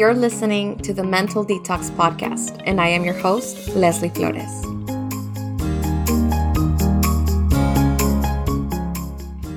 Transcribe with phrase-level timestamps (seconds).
[0.00, 4.48] You're listening to the Mental Detox Podcast, and I am your host, Leslye Flores.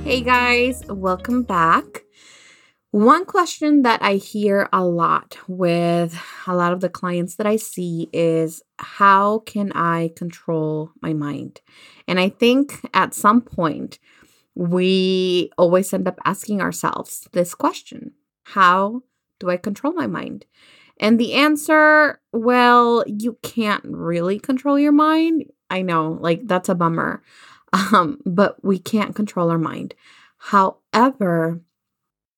[0.03, 2.03] Hey guys, welcome back.
[2.91, 7.55] One question that I hear a lot with a lot of the clients that I
[7.55, 11.61] see is how can I control my mind?
[12.05, 13.97] And I think at some point,
[14.55, 18.11] we always end up asking ourselves this question
[18.43, 19.03] How
[19.43, 20.45] do I control my mind?
[20.99, 25.51] And the answer, well, you can't really control your mind.
[25.69, 27.21] I know, like, that's a bummer.
[27.91, 29.95] Um, but we can't control our mind.
[30.37, 31.59] However,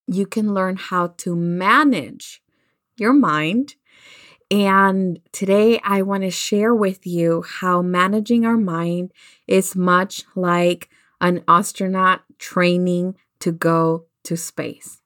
[0.07, 2.41] you can learn how to manage
[2.95, 3.75] your mind.
[4.49, 9.11] And today I want to share with you how managing our mind
[9.45, 10.87] is much like
[11.19, 15.01] an astronaut training to go to space.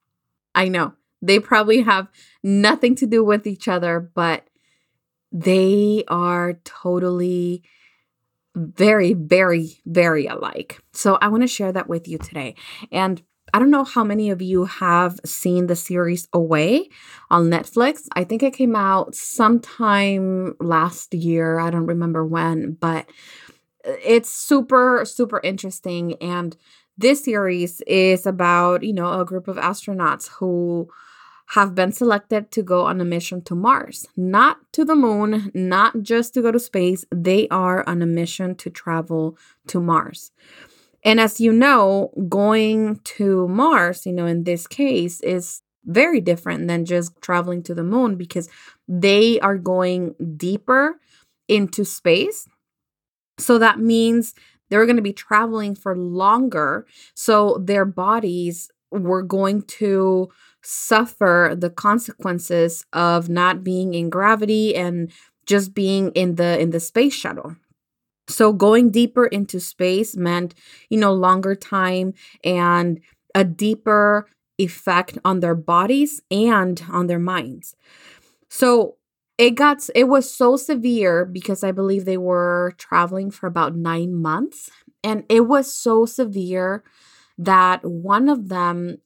[0.54, 2.08] I know they probably have
[2.44, 4.48] nothing to do with each other, but
[5.32, 7.64] they are totally
[8.56, 10.82] very, very, very alike.
[10.94, 12.56] So I want to share that with you today.
[12.92, 13.22] And
[13.54, 16.90] I don't know how many of you have seen the series Away
[17.30, 18.08] on Netflix.
[18.14, 21.60] I think it came out sometime last year.
[21.60, 23.10] I don't remember when, but
[23.84, 26.16] it's super, super interesting.
[26.22, 26.56] And
[26.98, 30.90] this series is about, you know, a group of astronauts who
[31.50, 36.02] have been selected to go on a mission to Mars, not to the moon, not
[36.02, 37.06] just to go to space.
[37.14, 40.32] They are on a mission to travel to Mars.
[41.04, 46.68] And as you know, going to Mars, you know, in this case, is very different
[46.68, 48.50] than just traveling to the moon because
[48.88, 51.00] they are going deeper
[51.48, 52.48] into space
[53.40, 54.36] so that means
[54.70, 56.86] they're going to be traveling for longer.
[57.16, 60.30] So their bodies were going to
[60.64, 65.12] suffer the consequences of not being in gravity and
[65.46, 67.56] just being in the in the space shuttle.
[68.28, 70.54] So going deeper into space meant,
[70.90, 73.00] you know, longer time and
[73.34, 74.28] a deeper
[74.58, 77.76] effect on their bodies and on their minds.
[78.50, 78.96] So
[79.38, 84.14] it got it was so severe because i believe they were traveling for about 9
[84.14, 84.70] months
[85.04, 86.84] and it was so severe
[87.38, 88.98] that one of them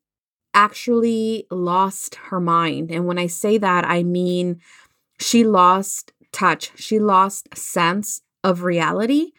[0.53, 2.91] actually lost her mind.
[2.91, 4.59] And when i say that i mean
[5.19, 6.71] she lost touch.
[6.75, 9.31] She lost sense of reality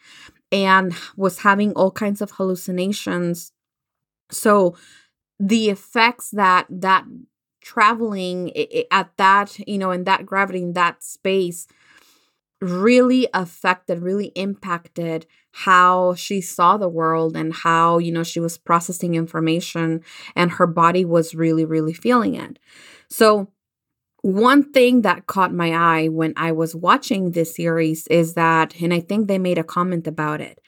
[0.51, 3.51] and was having all kinds of hallucinations.
[4.31, 4.75] So
[5.39, 7.05] the effects that that
[7.61, 8.51] traveling
[8.91, 11.67] at that, you know, in that gravity, in that space,
[12.61, 18.57] really affected, really impacted how she saw the world and how, you know, she was
[18.57, 20.01] processing information
[20.35, 22.59] and her body was really, really feeling it.
[23.09, 23.51] So,
[24.21, 28.91] one thing that caught my eye when I was watching this series is that, and
[28.91, 30.59] I think they made a comment about it,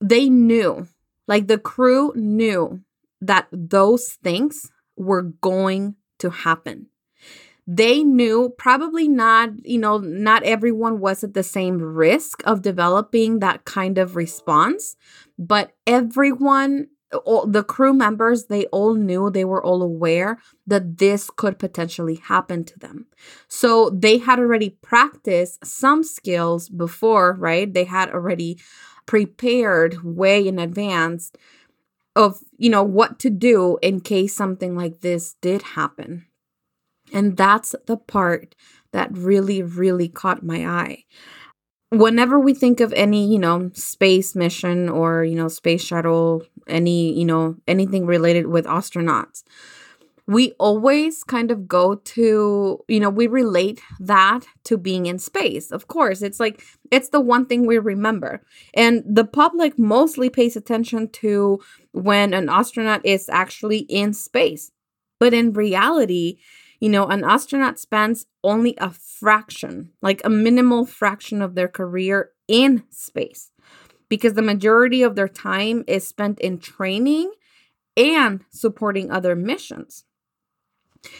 [0.00, 0.86] they knew,
[1.26, 2.82] like the crew knew
[3.20, 6.86] that those things were going to happen.
[7.66, 13.40] They knew probably not, you know, not everyone was at the same risk of developing
[13.40, 14.96] that kind of response,
[15.38, 16.88] but everyone
[17.24, 22.16] all, the crew members they all knew they were all aware that this could potentially
[22.16, 23.06] happen to them.
[23.48, 27.72] So they had already practiced some skills before right?
[27.72, 28.58] They had already
[29.06, 31.30] prepared way in advance
[32.16, 36.26] of you know what to do in case something like this did happen
[37.12, 38.54] and that's the part
[38.92, 41.04] that really really caught my eye
[41.90, 47.16] whenever we think of any you know space mission or you know space shuttle any
[47.18, 49.42] you know anything related with astronauts
[50.28, 55.70] we always kind of go to, you know, we relate that to being in space.
[55.70, 58.42] Of course, it's like, it's the one thing we remember.
[58.74, 61.60] And the public mostly pays attention to
[61.92, 64.72] when an astronaut is actually in space.
[65.20, 66.38] But in reality,
[66.86, 72.30] you know, an astronaut spends only a fraction, like a minimal fraction of their career
[72.46, 73.50] in space
[74.08, 77.32] because the majority of their time is spent in training
[77.96, 80.04] and supporting other missions.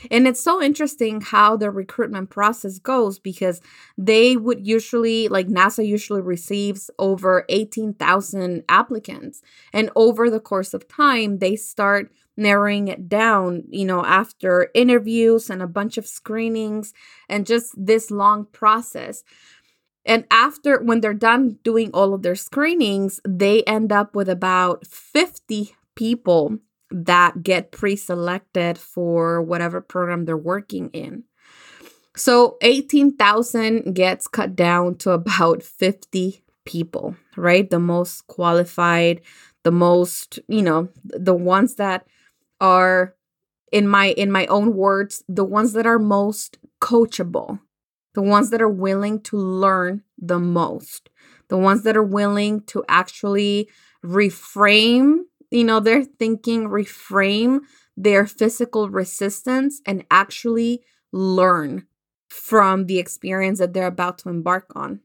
[0.08, 3.60] And it's so interesting how the recruitment process goes because
[3.98, 9.42] they would usually, like NASA usually receives over 18,000 applicants.
[9.72, 15.50] And over the course of time, they start narrowing it down, you know, after interviews
[15.50, 16.92] and a bunch of screenings
[17.28, 19.24] and just this long process.
[20.04, 24.86] And after, when they're done doing all of their screenings, they end up with about
[24.86, 26.58] 50 people
[26.90, 31.24] that get pre selected for whatever program they're working in.
[32.16, 37.68] So 18,000 gets cut down to about 50 people, right?
[37.68, 39.20] The most qualified,
[39.64, 42.06] the most, you know, the ones that
[42.60, 43.14] are
[43.72, 47.60] in my in my own words, the ones that are most coachable,
[48.14, 51.10] the ones that are willing to learn the most,
[51.48, 53.68] the ones that are willing to actually
[54.04, 55.20] reframe,
[55.50, 57.60] you know, their thinking, reframe
[57.96, 60.82] their physical resistance and actually
[61.12, 61.86] learn
[62.28, 65.00] from the experience that they're about to embark on.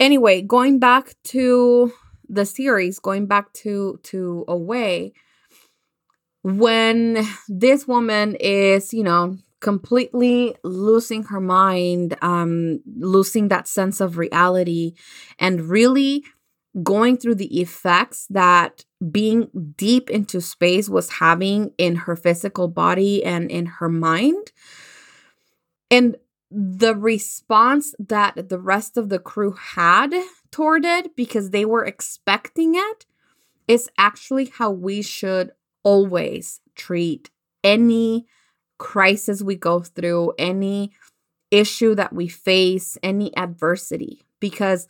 [0.00, 1.92] Anyway, going back to
[2.28, 5.12] the series, going back to to Away,
[6.42, 14.18] when this woman is, you know, completely losing her mind, um, losing that sense of
[14.18, 14.94] reality,
[15.38, 16.24] and really
[16.82, 23.22] going through the effects that being deep into space was having in her physical body
[23.22, 24.52] and in her mind.
[25.90, 26.16] And
[26.50, 30.12] the response that the rest of the crew had
[30.50, 33.06] toward it, because they were expecting it,
[33.68, 35.52] is actually how we should
[35.82, 37.30] always treat
[37.64, 38.26] any
[38.78, 40.92] crisis we go through, any
[41.50, 44.22] issue that we face, any adversity.
[44.40, 44.88] Because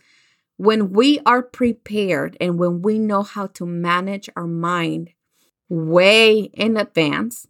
[0.56, 5.10] when we are prepared and when we know how to manage our mind
[5.68, 7.46] way in advance,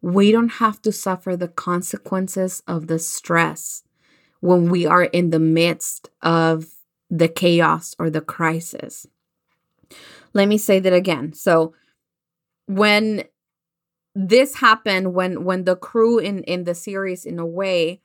[0.00, 3.84] we don't have to suffer the consequences of the stress
[4.40, 6.66] when we are in the midst of
[7.08, 9.06] the chaos or the crisis.
[10.34, 11.32] Let me say that again.
[11.34, 11.74] So,
[12.76, 13.24] when
[14.14, 18.00] this happened when when the crew in in the series in Away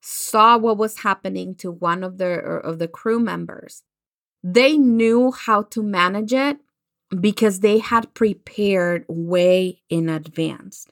[0.00, 3.82] saw what was happening to one of the er, of the crew members
[4.42, 6.58] they knew how to manage it
[7.20, 10.86] because they had prepared way in advance.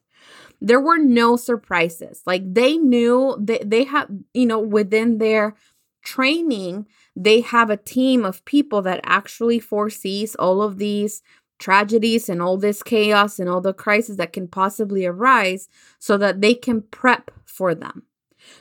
[0.60, 2.22] There were no surprises.
[2.26, 5.54] Like they knew they, they have you know within their
[6.02, 6.86] training
[7.16, 11.22] they have a team of people that actually foresees all of these
[11.58, 15.68] tragedies and all this chaos and all the crises that can possibly arise
[15.98, 18.04] so that they can prep for them.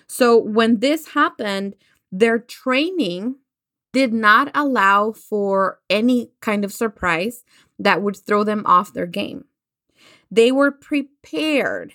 [0.08, 1.76] So when this happened,
[2.12, 3.36] their training
[3.92, 7.44] did not allow for any kind of surprise
[7.78, 9.46] that would throw them off their game.
[10.32, 11.94] They were prepared.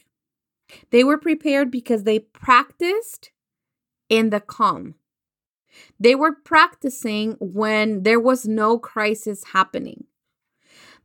[0.91, 3.31] They were prepared because they practiced
[4.09, 4.95] in the calm.
[5.99, 10.05] They were practicing when there was no crisis happening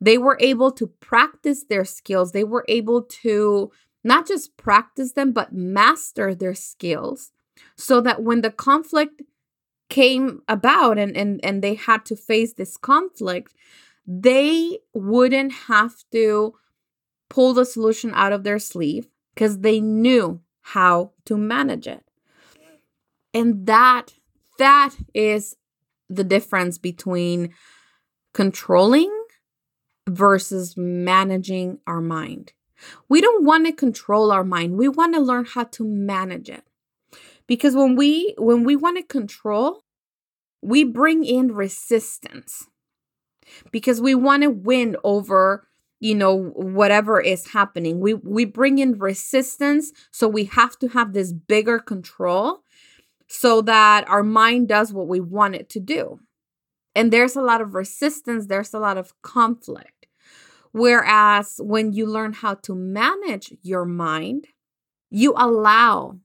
[0.03, 2.33] they were able to practice their skills.
[2.33, 3.71] They were able to
[4.03, 7.31] not just practice them, but master their skills
[7.77, 9.21] so that when the conflict
[9.89, 13.53] came about and, and, and they had to face this conflict,
[14.05, 16.53] they wouldn't have to
[17.29, 22.03] pull the solution out of their sleeve because they knew how to manage it.
[23.33, 24.15] And that
[24.59, 25.55] that is
[26.09, 27.53] the difference between
[28.33, 29.22] controlling
[30.07, 32.53] versus managing our mind.
[33.07, 34.77] We don't want to control our mind.
[34.77, 36.63] We want to learn how to manage it.
[37.47, 39.83] Because when we when we want to control,
[40.61, 42.67] we bring in resistance.
[43.71, 45.67] Because we want to win over
[45.99, 48.01] you know whatever is happening.
[48.01, 52.63] We we bring in resistance so we have to have this bigger control
[53.27, 56.19] so that our mind does what we want it to do.
[56.93, 60.02] And there's a lot of resistance, there's a lot of conflict.
[60.73, 64.47] Whereas when you learn how to manage your mind,
[65.11, 66.19] you allow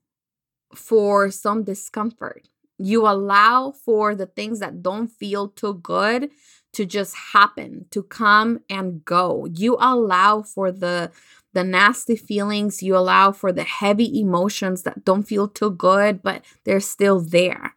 [0.75, 2.49] for some discomfort.
[2.77, 6.31] You allow for the things that don't feel too good
[6.73, 9.47] to just happen, to come and go.
[9.53, 11.11] You allow for the
[11.53, 16.45] the nasty feelings, you allow for the heavy emotions that don't feel too good, but
[16.63, 17.73] they're still there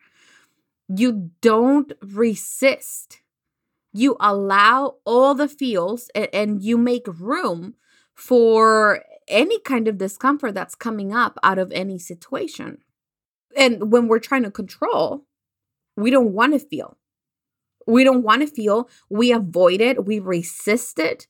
[0.88, 3.21] you don't resist.
[3.92, 7.74] You allow all the feels and, and you make room
[8.14, 12.78] for any kind of discomfort that's coming up out of any situation.
[13.56, 15.26] And when we're trying to control,
[15.96, 16.96] we don't want to feel.
[17.86, 18.88] We don't want to feel.
[19.10, 20.04] We avoid it.
[20.04, 21.26] We resist it.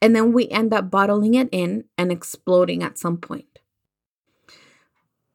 [0.00, 3.58] And then we end up bottling it in and exploding at some point.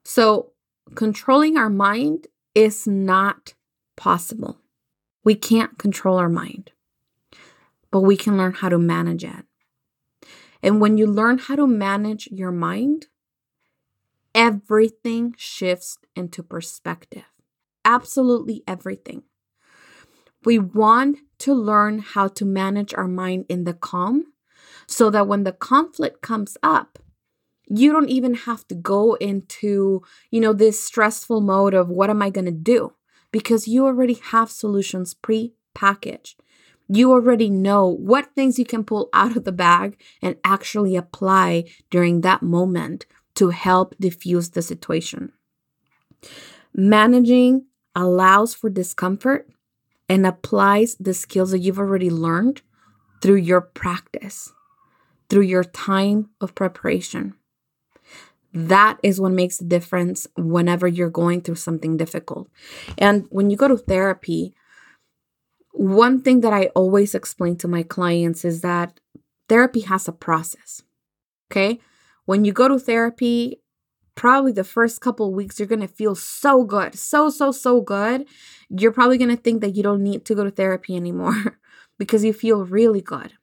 [0.04, 0.52] So,
[0.96, 3.54] controlling our mind is not
[3.96, 4.60] possible.
[5.26, 6.72] We can't control our mind,
[7.92, 9.46] but we can learn how to manage it.
[10.62, 13.08] And when you learn how to manage your mind,
[14.34, 17.26] everything shifts into perspective.
[17.84, 19.24] Absolutely everything.
[20.44, 24.26] We want to learn how to manage our mind in the calm
[24.88, 27.00] so that when the conflict comes up,
[27.68, 32.22] you don't even have to go into, you know, this stressful mode of what am
[32.22, 32.94] I going to do?
[33.36, 36.40] Because you already have solutions pre-packaged.
[36.88, 41.66] You already know what things you can pull out of the bag and actually apply
[41.90, 45.34] during that moment to help diffuse the situation.
[46.74, 49.50] Managing allows for discomfort
[50.08, 52.62] and applies the skills that you've already learned
[53.22, 54.54] through your practice,
[55.28, 57.34] through your time of preparation.
[58.56, 62.50] That is what makes the difference whenever you're going through something difficult.
[62.98, 64.54] And when you go to therapy,
[65.74, 68.98] one thing that I always explain to my clients is that
[69.50, 70.82] therapy has a process.
[71.52, 71.82] Okay?
[72.24, 73.62] When you go to therapy,
[74.16, 76.98] probably the first couple weeks you're going to feel so good.
[76.98, 78.26] So so so good.
[78.70, 81.60] You're probably going to think that you don't need to go to therapy anymore
[82.00, 83.34] because you feel really good.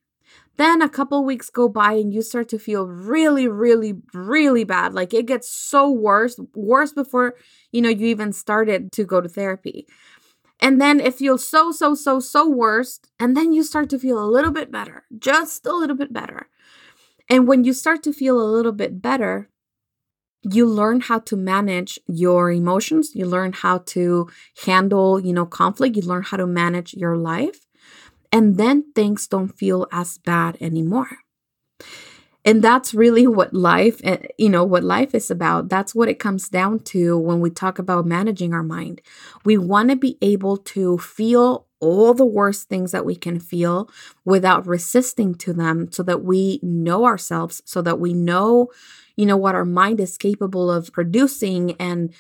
[0.56, 4.94] Then a couple weeks go by and you start to feel really, really, really bad.
[4.94, 7.34] Like it gets so worse, worse before
[7.72, 9.86] you know you even started to go to therapy.
[10.60, 13.00] And then it feels so, so, so, so worse.
[13.18, 16.48] And then you start to feel a little bit better, just a little bit better.
[17.28, 19.48] And when you start to feel a little bit better,
[20.42, 23.12] you learn how to manage your emotions.
[23.14, 24.28] You learn how to
[24.64, 25.96] handle, you know, conflict.
[25.96, 27.66] You learn how to manage your life.
[28.32, 31.18] And then things don't feel as bad anymore.
[32.44, 35.68] And that's really what life eh, you know what life is about.
[35.68, 39.00] That's what it comes down to when we talk about managing our mind.
[39.44, 43.88] We want to be able to feel all the worst things that we can feel
[44.24, 48.68] without resisting to them so that we know ourselves so that we know
[49.16, 52.12] you know what our mind is capable of producing and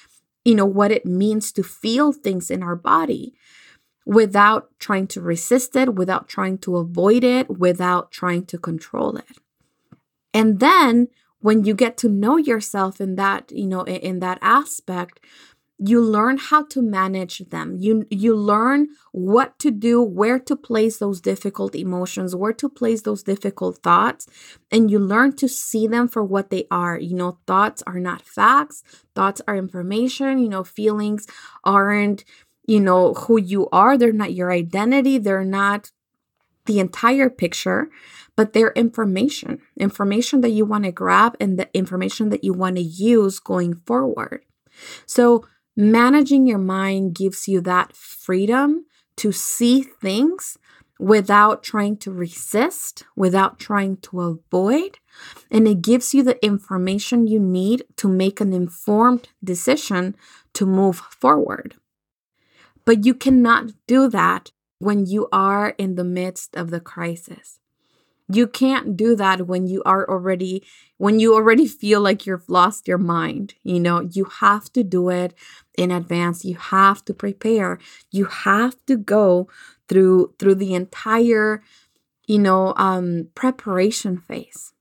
[0.44, 3.34] you know what it means to feel things in our body
[4.04, 9.38] without trying to resist it without trying to avoid it without trying to control it.
[10.34, 11.08] And then
[11.40, 15.20] when you get to know yourself in that, you know, in, that aspect,
[15.78, 17.76] you learn how to manage them.
[17.76, 23.02] You you learn what to do where to place those difficult emotions where to place
[23.02, 24.28] those difficult thoughts
[24.70, 26.96] and you learn to see them for what they are.
[26.96, 28.84] You know thoughts are not facts.
[29.16, 30.38] Thoughts are information.
[30.38, 31.26] You know feelings
[31.64, 32.24] aren't
[32.66, 35.90] you know who you are they're not your identity they're not
[36.66, 37.88] the entire picture
[38.36, 42.76] but they're information, information that you want to grab and the information that you want
[42.76, 44.44] to use going forward.
[45.06, 50.58] So, managing your mind gives you that freedom to see things
[50.98, 54.98] without trying to resist, without trying to avoid.
[55.50, 60.16] And it gives you the information you need to make an informed decision
[60.54, 61.74] to move forward.
[62.84, 67.60] But you cannot do that when you are in the midst of the crisis.
[68.28, 70.64] You can't do that when you are already
[70.96, 73.54] when you already feel like you've lost your mind.
[73.62, 75.34] You know, you have to do it
[75.76, 76.44] in advance.
[76.44, 77.78] You have to prepare.
[78.10, 79.48] You have to go
[79.88, 81.62] through through the entire
[82.26, 84.72] you know um preparation phase.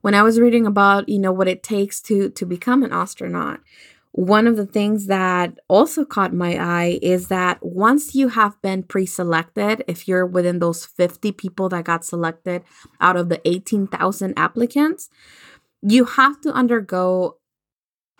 [0.00, 3.60] When I was reading about, you know, what it takes to to become an astronaut,
[4.16, 8.82] one of the things that also caught my eye is that once you have been
[8.82, 12.64] pre selected, if you're within those 50 people that got selected
[13.00, 15.10] out of the 18,000 applicants,
[15.82, 17.36] you have to undergo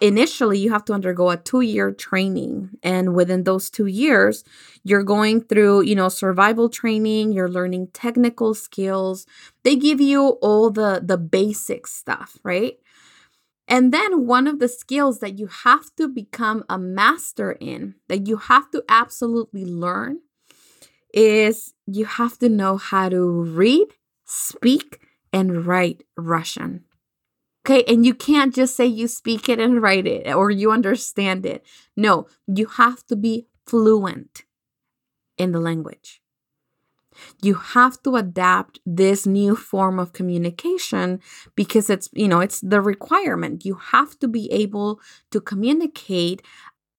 [0.00, 2.70] initially you have to undergo a 2 year training.
[2.82, 4.44] And within those 2 years
[4.84, 9.26] you're going through you know survival training you're learning technical skills.
[9.64, 12.78] They give you all the the basic stuff right
[13.68, 18.26] and then one of the skills that you have to become a master in, that
[18.26, 20.20] you have to absolutely learn,
[21.12, 23.88] is you have to know how to read,
[24.24, 25.00] speak,
[25.32, 26.84] and write Russian.
[27.64, 31.44] Okay, and you can't just say you speak it and write it or you understand
[31.44, 31.66] it.
[31.96, 34.44] No, you have to be fluent
[35.36, 36.20] in the language.
[37.42, 41.20] You have to adapt this new form of communication
[41.54, 43.64] because it's, you know, it's the requirement.
[43.64, 46.42] You have to be able to communicate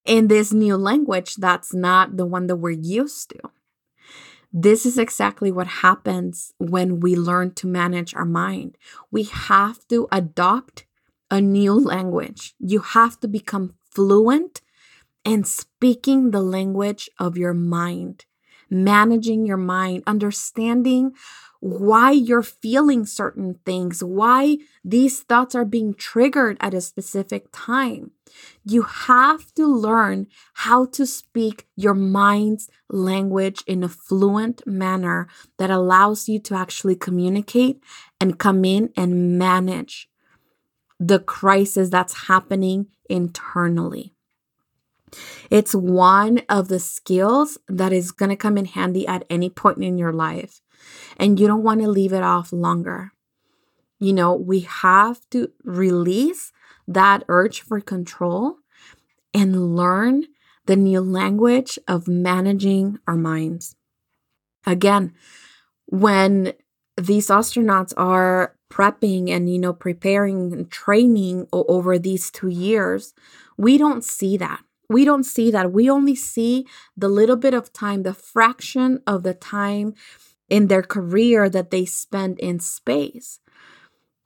[0.05, 3.39] in this new language that's not the one that we're used to.
[4.53, 8.77] This is exactly what happens when we learn to manage our mind.
[9.11, 10.85] We have to adopt
[11.29, 12.55] a new language.
[12.59, 14.61] You have to become fluent
[15.25, 18.25] in speaking the language of your mind
[18.69, 21.13] managing your mind, understanding
[21.59, 28.11] why you're feeling certain things, why these thoughts are being triggered at a specific time.
[28.63, 35.71] You have to learn how to speak your mind's language in a fluent manner that
[35.71, 37.81] allows you to actually communicate
[38.21, 40.09] and come in and manage
[40.99, 44.13] the crisis that's happening internally.
[45.49, 49.83] It's one of the skills that is going to come in handy at any point
[49.83, 50.61] in your life.
[51.17, 53.13] And you don't want to leave it off longer.
[53.99, 56.51] You know, we have to release
[56.87, 58.57] that urge for control
[59.33, 60.25] and learn
[60.65, 63.75] the new language of managing our minds.
[64.65, 65.13] Again,
[65.85, 66.53] when
[66.97, 73.13] these astronauts are prepping and you know preparing and training over these 2 years,
[73.57, 75.71] we don't see that we don't see that.
[75.71, 76.65] We only see
[76.95, 79.93] the little bit of time, the fraction of the time
[80.49, 83.39] in their career that they spend in space.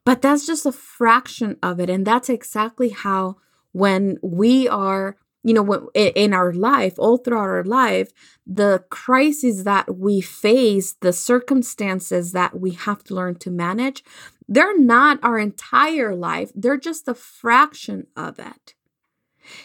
[0.05, 1.89] But that's just a fraction of it.
[1.89, 3.37] And that's exactly how,
[3.71, 8.11] when we are, you know, in our life, all throughout our life,
[8.45, 14.03] the crises that we face, the circumstances that we have to learn to manage,
[14.47, 18.75] they're not our entire life, they're just a fraction of it.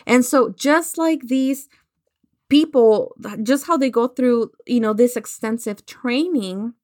[0.06, 1.68] And so, just like these
[2.48, 6.74] people, just how they go through, you know, this extensive training,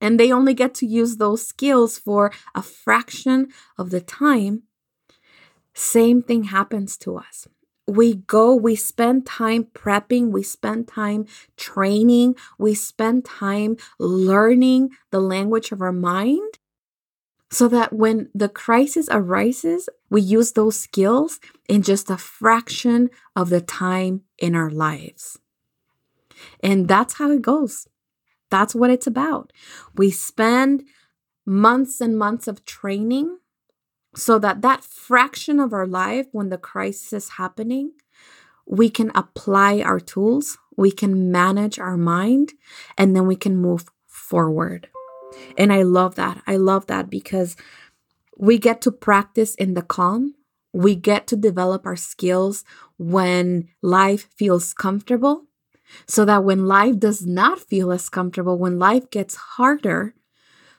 [0.00, 4.62] and they only get to use those skills for a fraction of the time,
[5.74, 7.46] same thing happens to us.
[7.86, 11.26] We go, we spend time prepping, we spend time
[11.56, 16.57] training, we spend time learning the language of our mind
[17.50, 23.48] so that when the crisis arises, we use those skills in just a fraction of
[23.48, 25.38] the time in our lives.
[26.62, 27.88] And that's how it goes.
[28.50, 29.52] That's what it's about.
[29.96, 30.84] We spend
[31.46, 33.38] months and months of training
[34.14, 37.92] so that that fraction of our life when the crisis is happening,
[38.66, 42.52] we can apply our tools, we can manage our mind,
[42.96, 44.88] and then we can move forward.
[45.56, 46.42] And I love that.
[46.46, 47.56] I love that because
[48.36, 50.34] we get to practice in the calm.
[50.72, 52.64] We get to develop our skills
[52.98, 55.44] when life feels comfortable.
[56.06, 60.14] So that when life does not feel as comfortable, when life gets harder,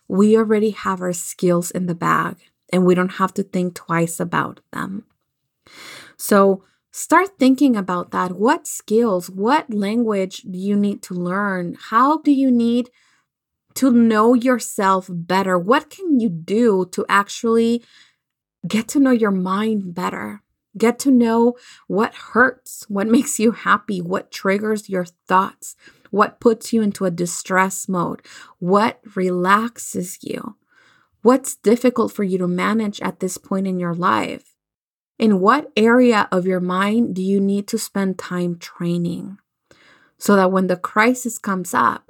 [0.07, 2.38] we already have our skills in the bag
[2.71, 5.05] and we don't have to think twice about them.
[6.17, 8.33] So start thinking about that.
[8.33, 11.77] What skills, what language do you need to learn?
[11.89, 12.89] How do you need
[13.75, 15.58] to know yourself better?
[15.58, 17.84] What can you do to actually
[18.67, 20.41] get to know your mind better?
[20.77, 21.55] Get to know
[21.88, 25.75] what hurts, what makes you happy, what triggers your thoughts,
[26.12, 28.21] what puts you into a distress mode,
[28.60, 30.55] what relaxes you,
[31.21, 34.55] what's difficult for you to manage at this point in your life.
[35.17, 39.38] In what area of your mind do you need to spend time training
[40.17, 42.08] so that when the crisis comes up,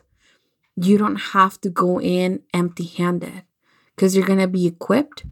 [0.81, 3.43] you don't have to go in empty handed
[3.95, 5.25] because you're going to be equipped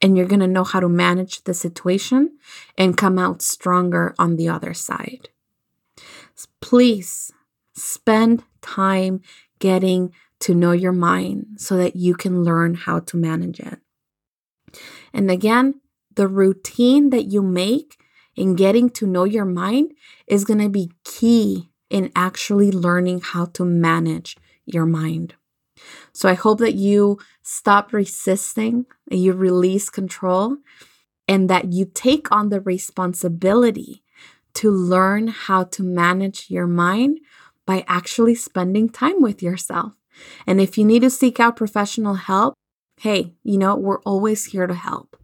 [0.00, 2.36] and you're going to know how to manage the situation
[2.76, 5.28] and come out stronger on the other side.
[6.60, 7.32] Please
[7.74, 9.20] spend time
[9.58, 13.78] getting to know your mind so that you can learn how to manage it.
[15.12, 15.80] And again,
[16.14, 17.96] the routine that you make
[18.34, 19.92] in getting to know your mind
[20.26, 25.34] is going to be key in actually learning how to manage your mind.
[26.12, 30.58] So I hope that you stop resisting, that you release control,
[31.26, 34.02] and that you take on the responsibility
[34.54, 37.20] to learn how to manage your mind
[37.66, 39.94] by actually spending time with yourself.
[40.46, 42.54] And if you need to seek out professional help,
[43.00, 45.16] hey, you know, we're always here to help.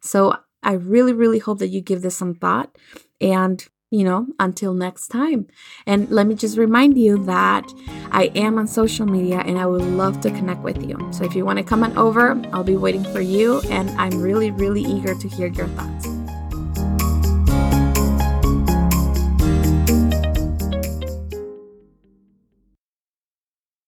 [0.00, 2.76] So I really, really hope that you give this some thought.
[3.20, 5.46] And you know, until next time.
[5.86, 7.64] And let me just remind you that
[8.12, 10.96] I am on social media and I would love to connect with you.
[11.12, 13.60] So if you want to come on over, I'll be waiting for you.
[13.62, 16.19] And I'm really, really eager to hear your thoughts.